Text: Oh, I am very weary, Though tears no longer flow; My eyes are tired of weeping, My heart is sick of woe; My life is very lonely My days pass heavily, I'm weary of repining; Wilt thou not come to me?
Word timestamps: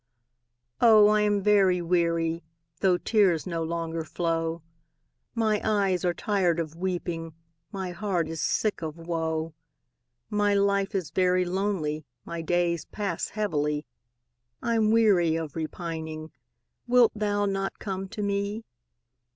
Oh, 0.79 1.09
I 1.09 1.21
am 1.21 1.43
very 1.43 1.79
weary, 1.79 2.43
Though 2.79 2.97
tears 2.97 3.45
no 3.45 3.61
longer 3.61 4.03
flow; 4.03 4.63
My 5.35 5.61
eyes 5.63 6.03
are 6.03 6.11
tired 6.15 6.59
of 6.59 6.75
weeping, 6.75 7.35
My 7.71 7.91
heart 7.91 8.27
is 8.27 8.41
sick 8.41 8.81
of 8.81 8.97
woe; 8.97 9.53
My 10.27 10.55
life 10.55 10.95
is 10.95 11.11
very 11.11 11.45
lonely 11.45 12.03
My 12.25 12.41
days 12.41 12.83
pass 12.85 13.27
heavily, 13.29 13.85
I'm 14.59 14.89
weary 14.89 15.35
of 15.35 15.55
repining; 15.55 16.31
Wilt 16.87 17.11
thou 17.13 17.45
not 17.45 17.77
come 17.77 18.07
to 18.07 18.23
me? 18.23 18.63